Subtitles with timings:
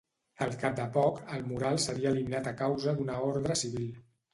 [0.45, 3.91] Al cap de poc, el mural seria eliminat a causa d'una ordre civil.